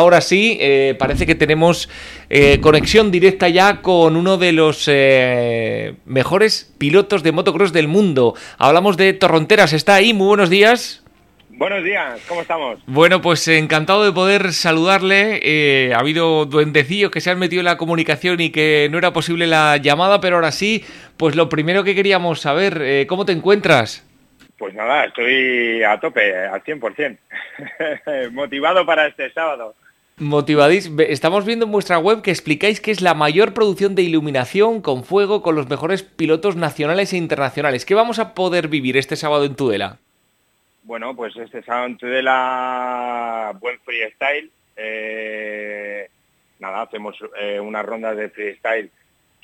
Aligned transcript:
Ahora 0.00 0.22
sí, 0.22 0.56
eh, 0.62 0.96
parece 0.98 1.26
que 1.26 1.34
tenemos 1.34 1.90
eh, 2.30 2.58
conexión 2.62 3.10
directa 3.10 3.50
ya 3.50 3.82
con 3.82 4.16
uno 4.16 4.38
de 4.38 4.52
los 4.52 4.88
eh, 4.90 5.92
mejores 6.06 6.74
pilotos 6.78 7.22
de 7.22 7.32
motocross 7.32 7.74
del 7.74 7.86
mundo. 7.86 8.34
Hablamos 8.56 8.96
de 8.96 9.12
Torronteras, 9.12 9.74
está 9.74 9.96
ahí, 9.96 10.14
muy 10.14 10.28
buenos 10.28 10.48
días. 10.48 11.04
Buenos 11.50 11.84
días, 11.84 12.18
¿cómo 12.26 12.40
estamos? 12.40 12.78
Bueno, 12.86 13.20
pues 13.20 13.46
encantado 13.46 14.02
de 14.06 14.12
poder 14.12 14.54
saludarle. 14.54 15.92
ha 15.94 15.98
habido 15.98 16.46
duendecillos 16.46 17.10
que 17.10 17.20
se 17.20 17.28
han 17.28 17.38
metido 17.38 17.60
en 17.60 17.66
la 17.66 17.76
comunicación 17.76 18.40
y 18.40 18.48
que 18.48 18.88
no 18.90 18.96
era 18.96 19.12
posible 19.12 19.46
la 19.46 19.76
llamada, 19.76 20.22
pero 20.22 20.36
ahora 20.36 20.50
sí, 20.50 20.82
pues 21.18 21.36
lo 21.36 21.50
primero 21.50 21.84
que 21.84 21.94
queríamos 21.94 22.40
saber, 22.40 23.06
¿cómo 23.06 23.26
te 23.26 23.32
encuentras? 23.32 24.02
Pues 24.56 24.72
nada, 24.72 25.04
estoy 25.04 25.82
a 25.82 26.00
tope, 26.00 26.34
al 26.34 26.64
100%, 26.64 27.18
motivado 28.32 28.86
para 28.86 29.06
este 29.06 29.30
sábado. 29.32 29.74
Motivadís, 30.20 30.92
estamos 31.08 31.46
viendo 31.46 31.64
en 31.64 31.72
vuestra 31.72 31.98
web 31.98 32.20
que 32.20 32.30
explicáis 32.30 32.82
que 32.82 32.90
es 32.90 33.00
la 33.00 33.14
mayor 33.14 33.54
producción 33.54 33.94
de 33.94 34.02
iluminación 34.02 34.82
con 34.82 35.02
fuego 35.02 35.40
con 35.40 35.54
los 35.54 35.70
mejores 35.70 36.02
pilotos 36.02 36.56
nacionales 36.56 37.14
e 37.14 37.16
internacionales. 37.16 37.86
¿Qué 37.86 37.94
vamos 37.94 38.18
a 38.18 38.34
poder 38.34 38.68
vivir 38.68 38.98
este 38.98 39.16
sábado 39.16 39.46
en 39.46 39.56
Tudela? 39.56 39.96
Bueno, 40.82 41.16
pues 41.16 41.34
este 41.36 41.62
sábado 41.62 41.86
en 41.86 41.96
Tudela, 41.96 43.56
buen 43.60 43.80
freestyle. 43.80 44.50
Eh, 44.76 46.06
nada, 46.58 46.82
hacemos 46.82 47.16
eh, 47.40 47.58
unas 47.58 47.86
rondas 47.86 48.14
de 48.14 48.28
freestyle 48.28 48.90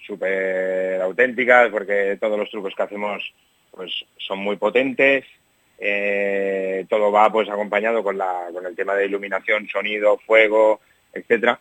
súper 0.07 1.01
auténticas 1.01 1.71
porque 1.71 2.19
todos 2.21 2.39
los 2.39 2.51
trucos 2.51 2.75
que 2.75 2.83
hacemos 2.83 3.33
pues 3.71 4.05
son 4.19 4.41
muy 4.41 4.57
potentes. 4.57 5.25
Eh, 5.79 6.87
todo 6.89 7.13
va 7.13 7.31
pues 7.31 7.49
acompañado 7.49 8.03
con, 8.03 8.17
la, 8.17 8.47
con 8.53 8.65
el 8.67 8.75
tema 8.75 8.95
de 8.95 9.07
iluminación, 9.07 9.69
sonido, 9.69 10.19
fuego, 10.19 10.81
etcétera. 11.13 11.59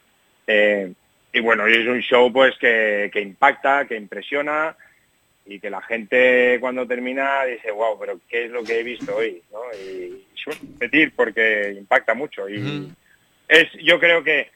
Eh, 0.48 0.91
y 1.34 1.40
bueno, 1.41 1.68
es 1.68 1.86
un 1.86 2.00
show 2.00 2.32
pues 2.32 2.58
que, 2.58 3.12
impacta, 3.13 3.85
que 3.85 3.96
impresiona 3.96 4.76
y 5.46 5.60
que 5.60 5.70
la 5.70 5.82
gente 5.82 6.57
cuando 6.62 6.88
termina 6.88 7.44
dice, 7.44 7.72
wow, 7.72 7.99
pero 7.99 8.20
¿qué 8.27 8.46
es 8.46 8.52
lo 8.52 8.63
que 8.63 8.80
he 8.80 8.84
visto 8.84 9.18
hoy? 9.18 9.41
Y 9.77 10.26
suele 10.34 10.60
repetir 10.74 11.13
porque 11.13 11.76
impacta 11.77 12.13
mucho. 12.13 12.48
Y 12.48 12.90
es, 13.50 13.68
yo 13.84 14.00
creo 14.00 14.24
que 14.24 14.50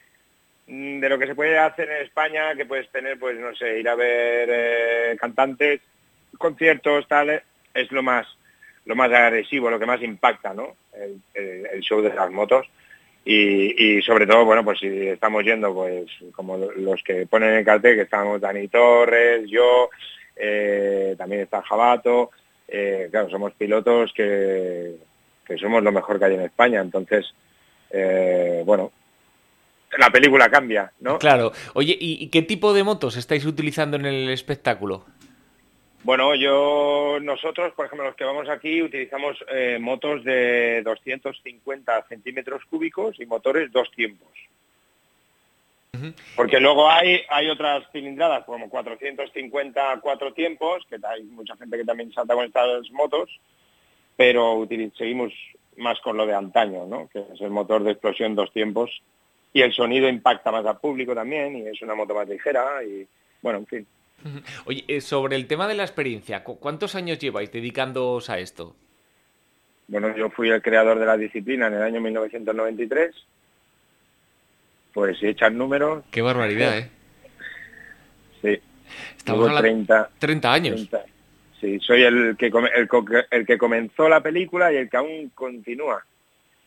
mm, 0.68 1.00
de 1.00 1.08
lo 1.10 1.18
que 1.18 1.26
se 1.26 1.34
puede 1.34 1.58
hacer 1.58 1.90
en 1.90 2.02
España, 2.06 2.54
que 2.54 2.64
puedes 2.64 2.90
tener, 2.90 3.18
pues 3.18 3.38
no 3.38 3.54
sé, 3.54 3.78
ir 3.78 3.88
a 3.88 3.94
ver 3.94 4.48
eh, 4.50 5.16
cantantes, 5.20 5.82
conciertos, 6.38 7.06
tal, 7.06 7.42
es 7.74 7.92
lo 7.92 8.02
más 8.02 8.26
lo 8.90 8.96
más 8.96 9.12
agresivo, 9.12 9.70
lo 9.70 9.78
que 9.78 9.86
más 9.86 10.02
impacta, 10.02 10.52
¿no? 10.52 10.74
El, 10.92 11.80
show 11.80 12.02
de 12.02 12.12
las 12.12 12.28
motos. 12.28 12.66
Y, 13.24 14.02
sobre 14.02 14.26
todo, 14.26 14.44
bueno, 14.44 14.64
pues 14.64 14.80
si 14.80 15.06
estamos 15.06 15.44
yendo, 15.44 15.72
pues 15.72 16.10
como 16.32 16.56
los 16.56 17.00
que 17.04 17.24
ponen 17.24 17.54
el 17.54 17.64
cartel, 17.64 17.94
que 17.94 18.02
estamos 18.02 18.40
Dani 18.40 18.66
Torres, 18.66 19.48
yo, 19.48 19.90
eh, 20.34 21.14
también 21.16 21.42
está 21.42 21.62
Jabato, 21.62 22.32
eh, 22.66 23.06
claro, 23.12 23.30
somos 23.30 23.52
pilotos 23.52 24.12
que, 24.12 24.96
somos 25.60 25.84
lo 25.84 25.92
mejor 25.92 26.18
que 26.18 26.24
hay 26.24 26.34
en 26.34 26.42
España, 26.42 26.80
entonces, 26.80 27.32
eh, 27.90 28.64
bueno, 28.66 28.90
la 29.98 30.10
película 30.10 30.50
cambia, 30.50 30.90
¿no? 30.98 31.20
Claro. 31.20 31.52
Oye, 31.74 31.96
¿y 32.00 32.26
qué 32.28 32.42
tipo 32.42 32.74
de 32.74 32.82
motos 32.82 33.16
estáis 33.16 33.46
utilizando 33.46 33.96
en 33.96 34.06
el 34.06 34.30
espectáculo? 34.30 35.04
Bueno, 36.02 36.34
yo, 36.34 37.18
nosotros, 37.20 37.74
por 37.74 37.86
ejemplo, 37.86 38.06
los 38.06 38.16
que 38.16 38.24
vamos 38.24 38.48
aquí, 38.48 38.82
utilizamos 38.82 39.36
eh, 39.48 39.78
motos 39.78 40.24
de 40.24 40.82
250 40.82 42.06
centímetros 42.08 42.64
cúbicos 42.64 43.20
y 43.20 43.26
motores 43.26 43.70
dos 43.70 43.90
tiempos. 43.92 44.28
Porque 46.34 46.60
luego 46.60 46.88
hay, 46.88 47.20
hay 47.28 47.50
otras 47.50 47.84
cilindradas 47.92 48.44
como 48.44 48.70
450 48.70 50.00
cuatro 50.00 50.32
tiempos, 50.32 50.86
que 50.88 50.96
hay 51.02 51.24
mucha 51.24 51.56
gente 51.56 51.76
que 51.76 51.84
también 51.84 52.12
salta 52.12 52.34
con 52.34 52.46
estas 52.46 52.90
motos, 52.92 53.28
pero 54.16 54.66
seguimos 54.96 55.32
más 55.76 56.00
con 56.00 56.16
lo 56.16 56.26
de 56.26 56.34
antaño, 56.34 56.86
¿no? 56.86 57.08
que 57.08 57.20
es 57.20 57.40
el 57.40 57.50
motor 57.50 57.82
de 57.82 57.92
explosión 57.92 58.34
dos 58.34 58.52
tiempos, 58.52 59.02
y 59.52 59.60
el 59.62 59.72
sonido 59.72 60.08
impacta 60.08 60.50
más 60.50 60.64
al 60.64 60.78
público 60.78 61.14
también, 61.14 61.56
y 61.56 61.68
es 61.68 61.82
una 61.82 61.94
moto 61.94 62.14
más 62.14 62.28
ligera, 62.28 62.82
y 62.82 63.06
bueno, 63.42 63.58
en 63.58 63.66
fin. 63.66 63.86
Oye, 64.64 64.84
eh, 64.88 65.00
sobre 65.00 65.36
el 65.36 65.46
tema 65.46 65.68
de 65.68 65.74
la 65.74 65.82
experiencia, 65.82 66.44
¿cuántos 66.44 66.94
años 66.94 67.18
lleváis 67.18 67.50
dedicándoos 67.50 68.30
a 68.30 68.38
esto? 68.38 68.74
Bueno, 69.88 70.16
yo 70.16 70.30
fui 70.30 70.50
el 70.50 70.62
creador 70.62 70.98
de 70.98 71.06
la 71.06 71.16
disciplina 71.16 71.66
en 71.66 71.74
el 71.74 71.82
año 71.82 72.00
1993. 72.00 73.14
Pues 74.92 75.18
si 75.18 75.26
echan 75.26 75.58
números... 75.58 76.04
Qué 76.10 76.22
barbaridad, 76.22 76.78
¿eh? 76.78 76.90
Sí. 78.42 78.60
Estamos 79.16 79.50
a 79.50 79.60
30, 79.60 80.10
30 80.18 80.52
años. 80.52 80.88
Sí, 81.60 81.78
soy 81.80 82.02
el 82.02 82.36
que, 82.38 82.50
el, 83.30 83.46
que 83.46 83.58
comenzó 83.58 84.08
la 84.08 84.22
película 84.22 84.72
y 84.72 84.76
el 84.76 84.88
que 84.88 84.96
aún 84.96 85.30
continúa. 85.34 86.04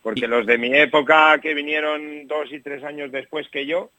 Porque 0.01 0.27
los 0.27 0.45
de 0.45 0.57
mi 0.57 0.75
época 0.75 1.39
que 1.41 1.53
vinieron 1.53 2.27
dos 2.27 2.51
y 2.51 2.59
tres 2.59 2.83
años 2.83 3.11
después 3.11 3.47
que 3.49 3.65
yo, 3.65 3.89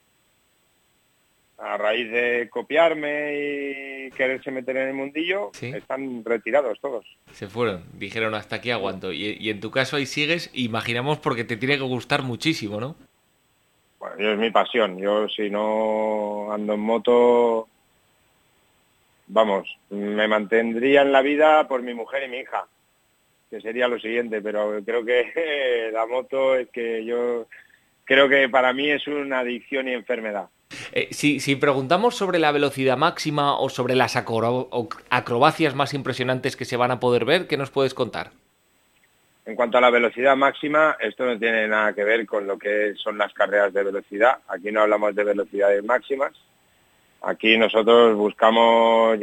a 1.59 1.77
raíz 1.77 2.11
de 2.11 2.49
copiarme 2.51 4.07
y 4.07 4.11
quererse 4.11 4.51
meter 4.51 4.77
en 4.77 4.89
el 4.89 4.95
mundillo, 4.95 5.51
están 5.61 6.25
retirados 6.25 6.81
todos. 6.81 7.07
Se 7.33 7.47
fueron, 7.47 7.85
dijeron 7.95 8.35
hasta 8.35 8.57
aquí 8.57 8.71
aguanto. 8.71 9.13
Y, 9.13 9.49
en 9.49 9.61
tu 9.61 9.71
caso 9.71 9.97
ahí 9.97 10.07
sigues, 10.07 10.51
imaginamos 10.53 11.19
porque 11.19 11.45
te 11.45 11.57
tiene 11.57 11.77
que 11.77 11.85
gustar 11.85 12.23
muchísimo, 12.23 12.81
¿no? 12.81 12.97
Bueno, 13.99 14.17
yo 14.19 14.33
es 14.33 14.39
mi 14.39 14.51
pasión. 14.51 14.99
Yo 14.99 15.29
si 15.29 15.49
no 15.49 16.53
ando 16.53 16.75
en 16.75 16.81
moto, 16.81 17.69
vamos, 19.29 19.79
me 19.91 20.29
mantendría 20.29 21.03
en 21.03 21.13
la 21.13 21.23
vida 21.23 21.67
por 21.69 21.83
mi 21.83 21.95
mujer 21.95 22.25
y 22.25 22.29
mi 22.29 22.39
hija, 22.39 22.67
que 23.49 23.61
sería 23.61 23.89
lo 23.89 23.99
siguiente, 23.99 24.43
pero 24.43 24.81
creo 24.85 25.05
que 25.05 25.91
la 25.93 26.05
moto 26.07 26.57
es 26.57 26.69
que 26.69 27.05
yo 27.05 27.47
creo 28.05 28.29
que 28.29 28.49
para 28.49 28.73
mí 28.73 28.91
es 28.91 29.07
una 29.07 29.39
adicción 29.39 29.89
y 29.89 29.93
enfermedad. 29.93 30.49
Eh, 30.97 31.09
si, 31.11 31.57
preguntamos 31.57 32.15
sobre 32.15 32.39
la 32.39 32.53
velocidad 32.53 32.97
máxima 32.97 33.59
o 33.59 33.69
sobre 33.69 33.97
las 33.97 34.15
acrobacias 34.15 35.75
más 35.75 35.93
impresionantes 35.93 36.57
que 36.57 36.65
se 36.65 36.77
van 36.77 36.93
a 36.93 37.01
poder 37.01 37.25
ver, 37.25 37.49
¿qué 37.49 37.57
nos 37.57 37.73
puedes 37.73 37.95
contar? 37.95 38.31
En 39.45 39.57
cuanto 39.57 39.77
a 39.77 39.81
la 39.81 39.91
velocidad 39.91 40.37
máxima, 40.37 40.97
esto 41.01 41.27
no 41.27 41.37
tiene 41.37 41.67
nada 41.67 41.93
que 41.95 42.05
ver 42.05 42.25
con 42.27 42.47
lo 42.47 42.57
que 42.57 42.95
son 42.95 43.19
las 43.19 43.33
carreras 43.33 43.75
de 43.75 43.83
velocidad. 43.83 44.39
Aquí 44.47 44.71
no 44.71 44.83
hablamos 44.83 45.17
de 45.17 45.25
velocidades 45.25 45.83
máximas. 45.83 46.31
Aquí 47.23 47.59
nosotros 47.59 48.17
buscamos, 48.17 49.19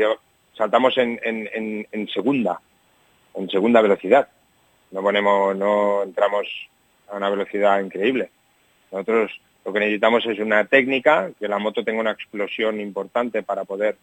saltamos 0.57 0.97
en, 0.97 1.21
en 1.23 2.07
segunda, 2.09 2.59
en 3.33 3.49
segunda 3.49 3.81
velocidad. 3.81 4.27
No 4.91 5.01
ponemos, 5.01 5.55
no 5.55 6.03
entramos 6.03 6.47
a 7.09 7.15
una 7.15 7.29
velocidad 7.29 7.79
increíble. 7.79 8.29
Nosotros 8.91 9.31
lo 9.63 9.73
que 9.73 9.79
necesitamos 9.79 10.25
es 10.25 10.39
una 10.39 10.65
técnica, 10.65 11.31
que 11.39 11.47
la 11.47 11.59
moto 11.59 11.83
tenga 11.83 12.01
una 12.01 12.11
explosión 12.11 12.79
importante 12.79 13.43
para 13.43 13.63
poder 13.63 13.97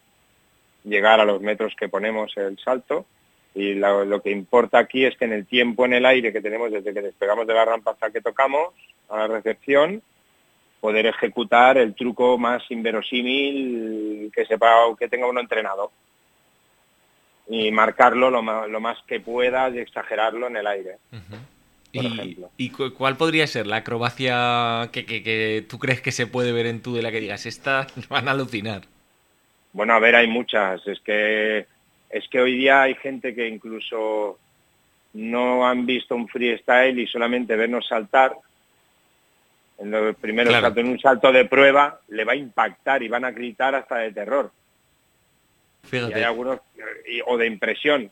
llegar 0.84 1.20
a 1.20 1.24
los 1.24 1.40
metros 1.40 1.74
que 1.76 1.88
ponemos 1.88 2.36
el 2.36 2.58
salto. 2.58 3.06
Y 3.54 3.74
lo, 3.74 4.22
que 4.22 4.30
importa 4.30 4.78
aquí 4.78 5.04
es 5.04 5.16
que 5.16 5.24
en 5.24 5.32
el 5.32 5.46
tiempo 5.46 5.84
en 5.84 5.94
el 5.94 6.06
aire 6.06 6.32
que 6.32 6.40
tenemos 6.40 6.70
desde 6.70 6.94
que 6.94 7.02
despegamos 7.02 7.46
de 7.46 7.54
la 7.54 7.64
rampa 7.64 7.90
hasta 7.92 8.10
que 8.10 8.20
tocamos 8.20 8.72
a 9.08 9.18
la 9.18 9.26
recepción, 9.26 10.00
poder 10.80 11.06
ejecutar 11.06 11.76
el 11.76 11.94
truco 11.94 12.38
más 12.38 12.62
inverosímil 12.70 14.30
que 14.32 14.44
sepa 14.44 14.74
que 14.96 15.08
tenga 15.08 15.26
uno 15.26 15.40
entrenado. 15.40 15.90
Y 17.48 17.72
marcarlo 17.72 18.30
lo 18.30 18.42
más, 18.42 18.98
que 19.06 19.20
pueda 19.20 19.70
y 19.70 19.78
exagerarlo 19.78 20.46
en 20.46 20.56
el 20.58 20.66
aire 20.66 20.98
y, 21.92 22.70
cuál 22.70 23.16
podría 23.16 23.46
ser 23.46 23.66
la 23.66 23.76
acrobacia 23.76 24.90
que, 24.92 25.64
tú 25.68 25.78
crees 25.78 26.00
que 26.00 26.12
se 26.12 26.26
puede 26.26 26.52
ver 26.52 26.66
en 26.66 26.82
tú 26.82 26.94
de 26.94 27.02
la 27.02 27.10
que 27.10 27.20
digas, 27.20 27.46
esta 27.46 27.86
van 28.08 28.28
a 28.28 28.32
alucinar? 28.32 28.82
Bueno, 29.72 29.94
a 29.94 29.98
ver, 29.98 30.16
hay 30.16 30.26
muchas. 30.26 30.86
Es 30.86 31.00
que, 31.00 31.66
es 32.10 32.28
que 32.28 32.40
hoy 32.40 32.56
día 32.56 32.82
hay 32.82 32.94
gente 32.94 33.34
que 33.34 33.48
incluso 33.48 34.38
no 35.14 35.66
han 35.66 35.86
visto 35.86 36.14
un 36.14 36.28
freestyle 36.28 36.98
y 36.98 37.06
solamente 37.06 37.56
vernos 37.56 37.86
saltar, 37.88 38.36
en 39.78 39.90
los 39.90 40.16
primeros 40.16 40.52
saltos, 40.52 40.78
en 40.78 40.88
un 40.88 40.98
salto 40.98 41.32
de 41.32 41.44
prueba, 41.44 42.00
le 42.08 42.24
va 42.24 42.32
a 42.32 42.36
impactar 42.36 43.02
y 43.02 43.08
van 43.08 43.24
a 43.24 43.30
gritar 43.30 43.74
hasta 43.74 43.98
de 43.98 44.12
terror. 44.12 44.50
Fíjate. 45.84 46.12
Y 46.12 46.14
hay 46.14 46.22
algunos, 46.24 46.60
o 47.26 47.36
de 47.38 47.46
impresión. 47.46 48.10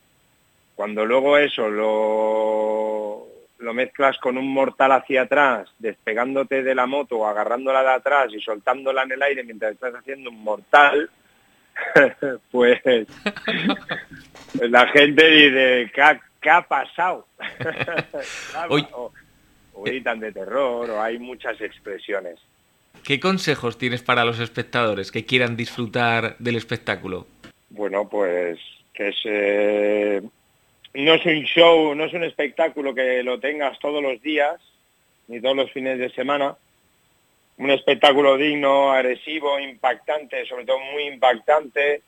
Cuando 0.77 1.05
luego 1.05 1.39
eso 1.39 1.69
lo 1.69 3.36
lo 3.58 3.75
mezclas 3.75 4.19
con 4.19 4.37
un 4.37 4.53
mortal 4.53 4.93
hacia 4.93 5.23
atrás, 5.23 5.69
despegándote 5.79 6.62
de 6.62 6.75
la 6.75 6.87
moto 6.87 7.26
agarrándola 7.26 7.82
de 7.82 7.91
atrás 7.91 8.32
y 8.32 8.41
soltándola 8.41 9.03
en 9.03 9.12
el 9.12 9.23
aire 9.23 9.44
mientras 9.44 9.73
estás 9.73 9.94
haciendo 9.94 10.31
un 10.31 10.43
mortal, 10.43 11.11
pues 12.50 12.81
la 14.61 14.87
gente 14.88 15.31
dice, 15.31 15.93
¿qué 16.41 16.50
ha, 16.50 16.62
pasado? 16.62 17.26
o 18.69 19.82
gritan 19.82 20.20
de 20.20 20.32
terror, 20.32 20.88
o 20.91 21.02
hay 21.02 21.19
muchas 21.19 21.61
expresiones. 21.61 22.38
¿Qué 23.05 23.20
consejos 23.20 23.79
tienes 23.79 24.02
para 24.02 24.25
los 24.25 24.41
espectadores 24.41 25.12
que 25.12 25.25
quieran 25.25 25.56
disfrutar 25.56 26.37
del 26.38 26.56
espectáculo? 26.56 27.26
Bueno, 27.70 28.09
pues 28.09 28.59
que 28.93 29.09
es, 29.09 29.17
eh, 29.25 30.23
no 31.05 31.15
es 31.15 31.27
un 31.27 31.43
show, 31.43 31.95
no 31.95 32.05
es 32.05 32.13
un 32.15 32.25
espectáculo 32.25 32.95
que 32.95 33.23
lo 33.23 33.39
tengas 33.39 33.79
todos 33.79 34.03
los 34.03 34.21
días, 34.23 34.57
ni 35.29 35.41
todos 35.41 35.57
los 35.57 35.71
fines 35.73 35.99
de 35.99 36.11
semana. 36.11 36.57
Un 37.59 37.71
espectáculo 37.71 38.37
digno, 38.37 38.93
agresivo, 38.93 39.59
impactante, 39.59 40.47
sobre 40.47 40.65
todo 40.65 40.79
muy 40.93 41.05
impactante, 41.05 42.03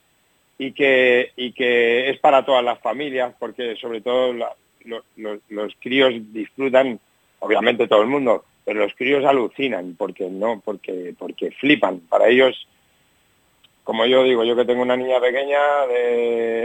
y 0.59 0.73
que, 0.73 1.33
y 1.37 1.53
que 1.53 2.11
es 2.11 2.19
para 2.19 2.45
todas 2.45 2.65
las 2.65 2.81
familias, 2.81 3.35
porque 3.39 3.77
sobre 3.77 4.01
todo 4.01 4.35
los 4.85 5.75
críos 5.79 6.13
disfrutan, 6.33 6.99
obviamente 7.41 7.87
todo 7.87 8.03
el 8.03 8.09
mundo, 8.09 8.45
pero 8.65 8.81
los 8.81 8.95
críos 8.95 9.25
alucinan, 9.25 9.95
porque 9.97 10.29
no, 10.29 10.61
porque, 10.65 11.15
porque 11.19 11.51
flipan. 11.53 12.01
Para 12.01 12.29
ellos, 12.29 12.67
como 13.89 14.05
yo 14.05 14.23
digo, 14.23 14.45
yo 14.45 14.55
que 14.55 14.67
tengo 14.67 14.83
una 14.83 14.99
niña 14.99 15.19
pequeña, 15.19 15.57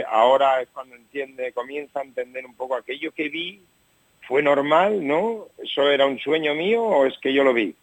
ahora 0.10 0.60
es 0.60 0.68
cuando 0.74 0.98
entiende, 0.98 1.54
comienza 1.54 2.02
a 2.02 2.04
entender 2.04 2.46
un 2.46 2.54
poco 2.54 2.76
aquello 2.76 3.14
que 3.14 3.30
vi, 3.30 3.62
fue 4.28 4.44
normal, 4.44 5.08
¿no? 5.08 5.48
¿Eso 5.58 5.90
era 5.90 6.06
un 6.06 6.20
sueño 6.20 6.54
mío 6.54 6.84
o 6.84 7.06
es 7.06 7.18
que 7.20 7.34
yo 7.34 7.46
lo 7.46 7.54
vi? 7.54 7.74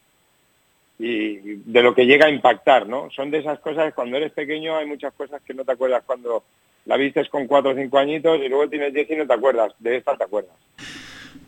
y 0.98 1.36
de 1.38 1.82
lo 1.82 1.94
que 1.94 2.04
llega 2.04 2.26
a 2.26 2.30
impactar, 2.30 2.86
¿no? 2.86 3.10
Son 3.12 3.30
de 3.30 3.38
esas 3.38 3.58
cosas, 3.60 3.94
cuando 3.94 4.18
eres 4.18 4.32
pequeño 4.32 4.76
hay 4.76 4.84
muchas 4.84 5.14
cosas 5.14 5.40
que 5.40 5.54
no 5.54 5.64
te 5.64 5.72
acuerdas 5.72 6.02
cuando 6.04 6.44
la 6.84 6.98
vistes 6.98 7.30
con 7.30 7.46
cuatro 7.46 7.70
o 7.70 7.74
cinco 7.74 7.96
añitos 7.96 8.38
y 8.42 8.48
luego 8.50 8.68
tienes 8.68 8.92
diez 8.92 9.10
y 9.10 9.16
no 9.16 9.26
te 9.26 9.32
acuerdas, 9.32 9.72
de 9.78 9.96
esta 9.96 10.18
te 10.18 10.24
acuerdas. 10.24 10.54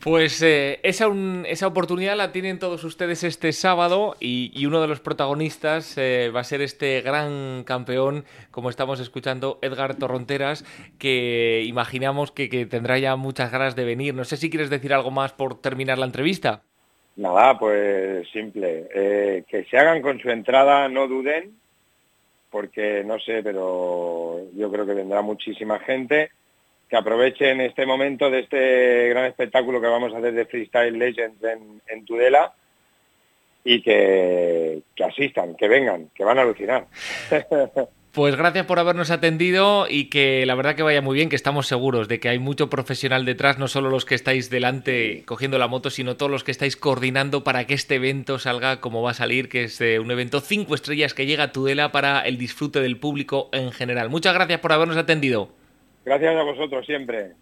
Pues 0.03 0.43
eh, 0.43 0.81
esa, 0.83 1.07
esa, 1.47 1.69
oportunidad 1.69 2.17
la 2.17 2.33
tienen 2.33 2.59
todos 2.59 2.83
ustedes 2.83 3.23
este 3.23 3.53
sábado 3.53 4.17
y, 4.19 4.67
uno 4.67 4.81
de 4.81 4.89
los 4.89 4.99
protagonistas 4.99 5.97
eh, 5.97 6.33
va 6.35 6.41
a 6.41 6.45
ser 6.45 6.61
este 6.61 7.03
gran 7.03 7.63
campeón, 7.63 8.25
como 8.51 8.69
estamos 8.69 8.99
escuchando, 8.99 9.61
Edgar 9.63 9.95
Torronteras, 9.95 10.65
que 10.99 11.63
imaginamos 11.65 12.33
que, 12.33 12.49
que 12.49 12.67
tendrá 12.67 12.99
ya 12.99 13.15
muchas 13.15 13.53
ganas 13.53 13.77
de 13.77 13.85
venir. 13.85 14.13
No 14.13 14.25
sé 14.25 14.37
si 14.37 14.51
quieres 14.51 14.71
decir 14.71 14.93
algo 14.93 15.13
más 15.13 15.33
por 15.35 15.61
terminar 15.61 15.99
la 15.99 16.07
entrevista. 16.07 16.63
Nada, 17.15 17.57
pues 17.57 18.29
simple. 18.33 18.89
Eh, 18.93 19.45
que 19.47 19.65
se 19.67 19.79
hagan 19.79 20.03
con 20.03 20.19
su 20.19 20.31
entrada, 20.31 20.89
no 20.89 21.07
duden, 21.07 21.53
porque 22.51 23.05
no 23.05 23.21
sé, 23.21 23.41
pero 23.45 24.41
yo 24.57 24.69
creo 24.73 24.85
que 24.85 24.95
vendrá 24.95 25.23
muchísima 25.23 25.79
gente. 25.79 26.33
Que 26.93 26.99
aprovechen 26.99 27.63
este 27.63 27.87
momento 27.87 28.29
de 28.29 28.41
este 28.41 29.09
gran 29.09 29.25
espectáculo 29.25 29.81
que 29.81 29.87
vamos 29.87 30.13
a 30.13 30.19
hacer 30.19 30.35
de 30.35 30.45
Freestyle 30.45 30.99
Legends 30.99 31.43
en, 31.89 32.05
Tudela 32.05 32.53
y 33.65 33.81
que, 33.81 34.83
que 34.95 35.03
asistan, 35.03 35.57
que 35.57 35.69
vengan, 35.69 36.11
que 36.15 36.23
van 36.23 36.39
a 36.39 36.43
alucinar. 36.43 36.85
Pues 38.13 38.37
gracias 38.37 38.67
por 38.67 38.79
habernos 38.79 39.11
atendido 39.11 39.87
y 39.89 40.11
que 40.11 40.45
la 40.45 40.55
verdad 40.55 40.75
que 40.75 40.83
vaya 40.83 41.01
muy 41.01 41.15
bien, 41.15 41.31
que 41.31 41.37
estamos 41.37 41.67
seguros 41.67 42.09
de 42.09 42.21
que 42.21 42.29
hay 42.29 42.39
mucho 42.39 42.69
profesional 42.69 43.25
detrás, 43.25 43.59
no 43.59 43.69
solo 43.69 43.89
los 43.89 44.05
que 44.05 44.15
estáis 44.15 44.51
delante 44.51 45.23
cogiendo 45.25 45.57
la 45.57 45.67
moto, 45.67 45.89
sino 45.89 46.19
todos 46.19 46.31
los 46.31 46.45
que 46.45 46.51
estáis 46.51 46.77
coordinando 46.77 47.43
para 47.43 47.67
que 47.67 47.73
este 47.73 47.95
evento 47.95 48.39
salga 48.39 48.83
como 48.83 49.01
va 49.01 49.13
a 49.13 49.15
salir, 49.15 49.49
que 49.49 49.65
es 49.65 49.81
eh, 49.81 49.99
un 49.99 50.11
evento 50.11 50.41
cinco 50.41 50.75
estrellas 50.75 51.15
que 51.15 51.25
llega 51.25 51.45
a 51.45 51.53
Tudela 51.53 51.91
para 51.91 52.21
el 52.21 52.37
disfrute 52.37 52.83
del 52.83 52.99
público 52.99 53.49
en 53.51 53.73
general. 53.73 54.11
Muchas 54.11 54.35
gracias 54.35 54.61
por 54.61 54.73
habernos 54.73 54.99
atendido. 54.99 55.62
Gracias 56.05 56.37
a 56.37 56.43
vosotros 56.43 56.85
siempre. 56.87 57.33